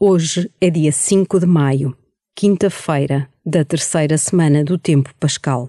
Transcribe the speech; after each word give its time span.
Hoje 0.00 0.48
é 0.60 0.70
dia 0.70 0.92
5 0.92 1.40
de 1.40 1.46
maio, 1.46 1.92
quinta-feira 2.32 3.28
da 3.44 3.64
terceira 3.64 4.16
semana 4.16 4.62
do 4.62 4.78
tempo 4.78 5.12
pascal. 5.18 5.68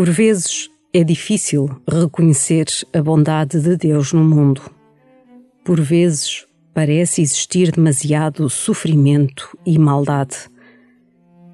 Por 0.00 0.08
vezes 0.08 0.70
é 0.94 1.04
difícil 1.04 1.68
reconhecer 1.86 2.64
a 2.90 3.02
bondade 3.02 3.60
de 3.60 3.76
Deus 3.76 4.14
no 4.14 4.24
mundo. 4.24 4.62
Por 5.62 5.78
vezes 5.78 6.46
parece 6.72 7.20
existir 7.20 7.70
demasiado 7.70 8.48
sofrimento 8.48 9.54
e 9.66 9.78
maldade. 9.78 10.48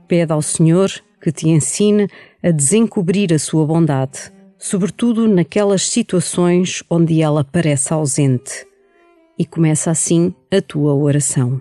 Pede 0.07 0.33
ao 0.33 0.41
Senhor 0.41 0.93
que 1.21 1.33
te 1.33 1.49
ensine 1.49 2.07
a 2.41 2.53
desencobrir 2.53 3.35
a 3.35 3.39
sua 3.41 3.67
bondade, 3.67 4.33
sobretudo 4.57 5.27
naquelas 5.27 5.83
situações 5.83 6.85
onde 6.89 7.21
ela 7.21 7.43
parece 7.43 7.93
ausente. 7.93 8.65
E 9.37 9.45
começa 9.45 9.91
assim 9.91 10.33
a 10.53 10.63
tua 10.63 10.95
oração. 10.95 11.61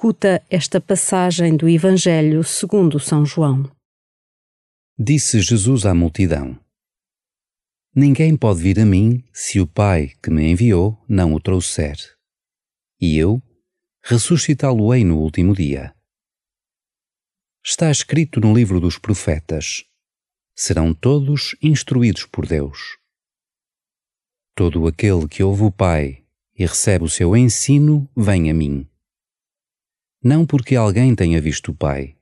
Escuta 0.00 0.42
esta 0.48 0.80
passagem 0.80 1.58
do 1.58 1.68
Evangelho 1.68 2.42
segundo 2.42 2.98
São 2.98 3.26
João. 3.26 3.70
Disse 4.98 5.42
Jesus 5.42 5.84
à 5.84 5.92
multidão: 5.94 6.58
Ninguém 7.94 8.34
pode 8.34 8.62
vir 8.62 8.80
a 8.80 8.86
mim 8.86 9.22
se 9.30 9.60
o 9.60 9.66
Pai 9.66 10.14
que 10.22 10.30
me 10.30 10.50
enviou 10.50 10.98
não 11.06 11.34
o 11.34 11.38
trouxer. 11.38 11.98
E 12.98 13.18
eu 13.18 13.42
ressuscitá-lo-ei 14.02 15.04
no 15.04 15.18
último 15.18 15.54
dia. 15.54 15.94
Está 17.62 17.90
escrito 17.90 18.40
no 18.40 18.54
livro 18.54 18.80
dos 18.80 18.96
profetas: 18.96 19.84
serão 20.56 20.94
todos 20.94 21.54
instruídos 21.62 22.24
por 22.24 22.46
Deus. 22.46 22.96
Todo 24.56 24.86
aquele 24.86 25.28
que 25.28 25.42
ouve 25.42 25.64
o 25.64 25.70
Pai 25.70 26.24
e 26.58 26.64
recebe 26.64 27.04
o 27.04 27.10
seu 27.10 27.36
ensino 27.36 28.08
vem 28.16 28.48
a 28.48 28.54
mim 28.54 28.89
não 30.22 30.46
porque 30.46 30.76
alguém 30.76 31.14
tenha 31.14 31.40
visto 31.40 31.70
o 31.70 31.74
Pai. 31.74 32.16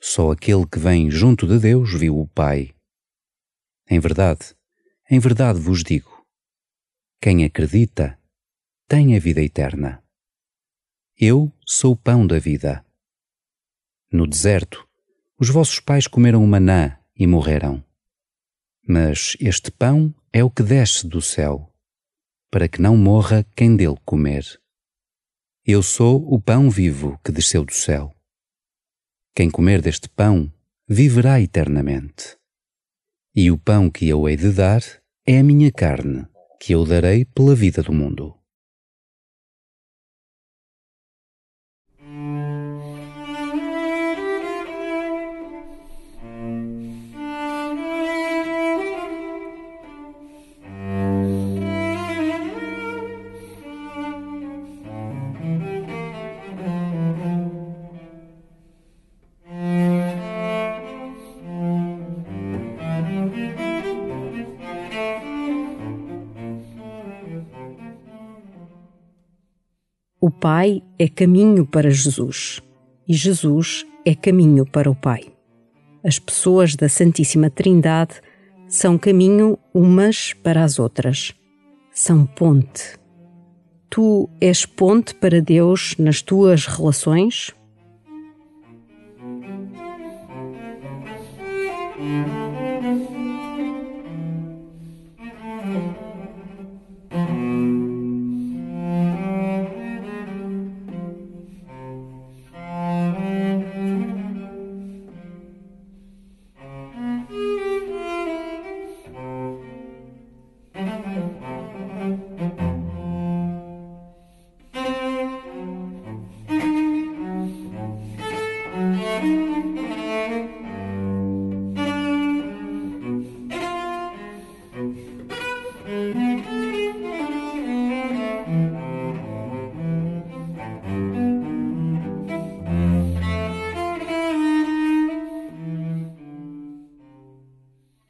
Só 0.00 0.32
aquele 0.32 0.66
que 0.66 0.78
vem 0.78 1.10
junto 1.10 1.46
de 1.46 1.58
Deus 1.58 1.92
viu 1.94 2.18
o 2.18 2.26
Pai. 2.26 2.74
Em 3.88 4.00
verdade, 4.00 4.54
em 5.10 5.18
verdade 5.18 5.60
vos 5.60 5.82
digo: 5.82 6.26
quem 7.20 7.44
acredita 7.44 8.18
tem 8.88 9.16
a 9.16 9.20
vida 9.20 9.40
eterna. 9.40 10.02
Eu 11.18 11.52
sou 11.64 11.92
o 11.92 11.96
pão 11.96 12.26
da 12.26 12.38
vida. 12.38 12.84
No 14.12 14.26
deserto, 14.26 14.86
os 15.38 15.48
vossos 15.48 15.80
pais 15.80 16.06
comeram 16.06 16.46
maná 16.46 17.00
e 17.16 17.26
morreram. 17.26 17.84
Mas 18.86 19.36
este 19.40 19.70
pão 19.70 20.14
é 20.32 20.44
o 20.44 20.50
que 20.50 20.62
desce 20.62 21.06
do 21.06 21.20
céu, 21.20 21.72
para 22.50 22.68
que 22.68 22.80
não 22.80 22.96
morra 22.96 23.44
quem 23.56 23.76
dele 23.76 23.96
comer. 24.04 24.60
Eu 25.68 25.82
sou 25.82 26.32
o 26.32 26.40
pão 26.40 26.70
vivo 26.70 27.18
que 27.24 27.32
desceu 27.32 27.64
do 27.64 27.74
céu. 27.74 28.14
Quem 29.34 29.50
comer 29.50 29.82
deste 29.82 30.08
pão 30.08 30.48
viverá 30.88 31.40
eternamente. 31.40 32.36
E 33.34 33.50
o 33.50 33.58
pão 33.58 33.90
que 33.90 34.08
eu 34.08 34.28
hei 34.28 34.36
de 34.36 34.52
dar 34.52 34.80
é 35.26 35.40
a 35.40 35.42
minha 35.42 35.72
carne, 35.72 36.24
que 36.60 36.72
eu 36.72 36.84
darei 36.84 37.24
pela 37.24 37.52
vida 37.52 37.82
do 37.82 37.92
mundo. 37.92 38.38
O 70.26 70.30
Pai 70.32 70.82
é 70.98 71.06
caminho 71.06 71.64
para 71.64 71.88
Jesus 71.88 72.60
e 73.06 73.14
Jesus 73.14 73.86
é 74.04 74.12
caminho 74.12 74.66
para 74.66 74.90
o 74.90 74.94
Pai. 74.96 75.22
As 76.02 76.18
pessoas 76.18 76.74
da 76.74 76.88
Santíssima 76.88 77.48
Trindade 77.48 78.14
são 78.66 78.98
caminho 78.98 79.56
umas 79.72 80.32
para 80.32 80.64
as 80.64 80.80
outras. 80.80 81.32
São 81.92 82.26
ponte. 82.26 82.98
Tu 83.88 84.28
és 84.40 84.66
ponte 84.66 85.14
para 85.14 85.40
Deus 85.40 85.94
nas 85.96 86.22
tuas 86.22 86.66
relações? 86.66 87.54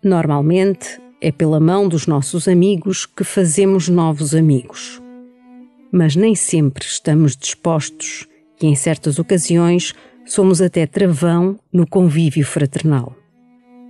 Normalmente 0.07 1.01
é 1.21 1.33
pela 1.33 1.59
mão 1.59 1.89
dos 1.89 2.07
nossos 2.07 2.47
amigos 2.47 3.07
que 3.07 3.25
fazemos 3.25 3.89
novos 3.89 4.37
amigos. 4.37 5.03
Mas 5.91 6.15
nem 6.15 6.33
sempre 6.33 6.85
estamos 6.85 7.37
dispostos 7.37 8.25
e, 8.63 8.69
em 8.69 8.77
certas 8.77 9.19
ocasiões, 9.19 9.95
somos 10.25 10.63
até 10.63 10.87
travão 10.87 11.59
no 11.73 11.85
convívio 11.85 12.47
fraternal. 12.47 13.17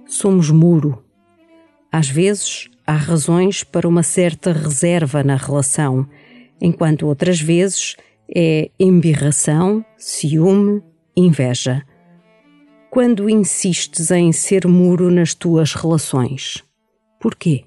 Somos 0.06 0.48
muro. 0.48 1.04
Às 1.92 2.08
vezes, 2.08 2.70
há 2.86 2.94
razões 2.94 3.62
para 3.62 3.86
uma 3.86 4.02
certa 4.02 4.54
reserva 4.54 5.22
na 5.22 5.36
relação, 5.36 6.08
enquanto 6.58 7.06
outras 7.06 7.38
vezes 7.38 7.94
é 8.34 8.70
embirração, 8.80 9.84
ciúme, 9.98 10.82
inveja 11.14 11.84
quando 12.96 13.28
insistes 13.28 14.10
em 14.10 14.32
ser 14.32 14.66
muro 14.66 15.10
nas 15.10 15.34
tuas 15.34 15.74
relações? 15.74 16.64
Porquê? 17.20 17.66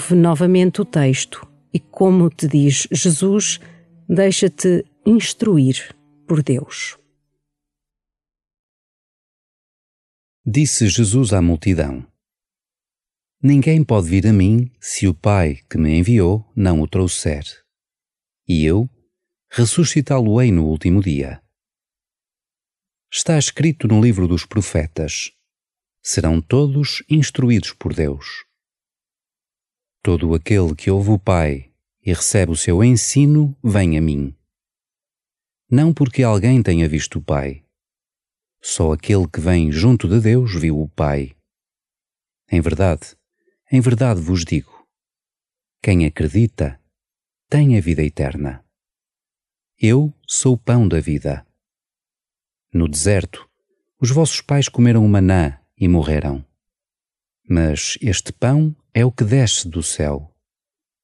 Ouve 0.00 0.14
novamente 0.14 0.80
o 0.80 0.84
texto 0.84 1.46
e, 1.74 1.78
como 1.78 2.30
te 2.30 2.48
diz 2.48 2.88
Jesus, 2.90 3.60
deixa-te 4.08 4.82
instruir 5.04 5.94
por 6.26 6.42
Deus. 6.42 6.96
Disse 10.42 10.88
Jesus 10.88 11.34
à 11.34 11.42
multidão: 11.42 12.06
Ninguém 13.42 13.84
pode 13.84 14.08
vir 14.08 14.26
a 14.26 14.32
mim 14.32 14.72
se 14.80 15.06
o 15.06 15.12
Pai 15.12 15.60
que 15.68 15.76
me 15.76 15.98
enviou 15.98 16.50
não 16.56 16.80
o 16.80 16.88
trouxer. 16.88 17.44
E 18.48 18.64
eu 18.64 18.88
ressuscitá-lo-ei 19.50 20.50
no 20.50 20.64
último 20.64 21.02
dia. 21.02 21.42
Está 23.12 23.36
escrito 23.36 23.86
no 23.86 24.00
livro 24.00 24.26
dos 24.26 24.46
profetas: 24.46 25.30
serão 26.02 26.40
todos 26.40 27.04
instruídos 27.06 27.74
por 27.74 27.92
Deus. 27.92 28.49
Todo 30.02 30.34
aquele 30.34 30.74
que 30.74 30.90
ouve 30.90 31.10
o 31.10 31.18
Pai 31.18 31.70
e 32.02 32.12
recebe 32.12 32.52
o 32.52 32.56
seu 32.56 32.82
ensino 32.82 33.54
vem 33.62 33.98
a 33.98 34.00
mim. 34.00 34.34
Não 35.70 35.92
porque 35.92 36.22
alguém 36.22 36.62
tenha 36.62 36.88
visto 36.88 37.18
o 37.18 37.22
Pai. 37.22 37.64
Só 38.62 38.92
aquele 38.92 39.28
que 39.28 39.40
vem 39.40 39.70
junto 39.70 40.08
de 40.08 40.18
Deus 40.20 40.54
viu 40.54 40.80
o 40.80 40.88
Pai. 40.88 41.36
Em 42.50 42.60
verdade, 42.60 43.14
em 43.70 43.80
verdade 43.80 44.20
vos 44.20 44.44
digo: 44.44 44.86
quem 45.82 46.06
acredita 46.06 46.80
tem 47.48 47.76
a 47.76 47.80
vida 47.80 48.02
eterna. 48.02 48.64
Eu 49.78 50.14
sou 50.26 50.54
o 50.54 50.58
pão 50.58 50.88
da 50.88 51.00
vida. 51.00 51.46
No 52.72 52.88
deserto, 52.88 53.48
os 54.00 54.10
vossos 54.10 54.40
pais 54.40 54.68
comeram 54.68 55.04
o 55.04 55.08
maná 55.08 55.60
e 55.76 55.88
morreram. 55.88 56.44
Mas 57.48 57.98
este 58.00 58.32
pão 58.32 58.74
é 58.92 59.04
o 59.04 59.12
que 59.12 59.24
desce 59.24 59.68
do 59.68 59.82
céu, 59.82 60.34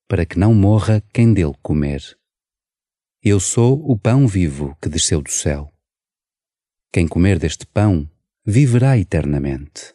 para 0.08 0.26
que 0.26 0.38
não 0.38 0.54
morra 0.54 1.02
quem 1.12 1.32
dele 1.32 1.54
comer. 1.62 2.02
Eu 3.22 3.40
sou 3.40 3.90
o 3.90 3.98
pão 3.98 4.26
vivo 4.26 4.76
que 4.80 4.88
desceu 4.88 5.22
do 5.22 5.30
céu. 5.30 5.72
Quem 6.92 7.06
comer 7.06 7.38
deste 7.38 7.66
pão 7.66 8.08
viverá 8.44 8.98
eternamente. 8.98 9.94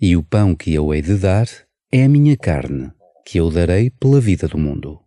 E 0.00 0.16
o 0.16 0.22
pão 0.22 0.54
que 0.54 0.72
eu 0.72 0.92
hei 0.92 1.02
de 1.02 1.16
dar 1.16 1.46
é 1.90 2.04
a 2.04 2.08
minha 2.08 2.36
carne, 2.36 2.92
que 3.24 3.38
eu 3.38 3.50
darei 3.50 3.90
pela 3.90 4.20
vida 4.20 4.48
do 4.48 4.58
mundo. 4.58 5.03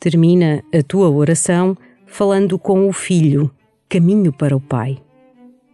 Termina 0.00 0.64
a 0.74 0.82
tua 0.82 1.10
oração 1.10 1.76
falando 2.06 2.58
com 2.58 2.88
o 2.88 2.92
Filho, 2.92 3.50
caminho 3.86 4.32
para 4.32 4.56
o 4.56 4.60
Pai. 4.60 4.96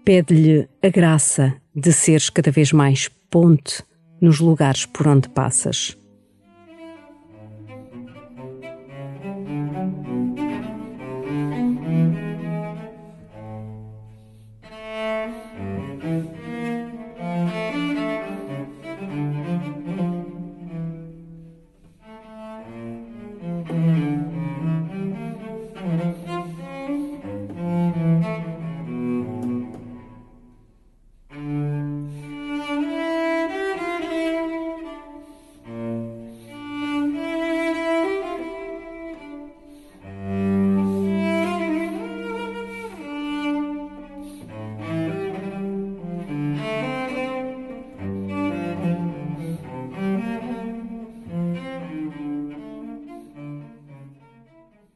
Pede-lhe 0.05 0.69
a 0.83 0.89
graça 0.89 1.55
de 1.75 1.93
seres 1.93 2.29
cada 2.29 2.51
vez 2.51 2.73
mais 2.73 3.09
ponte 3.31 3.85
nos 4.21 4.41
lugares 4.41 4.85
por 4.85 5.07
onde 5.07 5.29
passas. 5.29 5.97